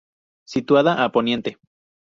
[0.45, 1.59] Situada a poniente.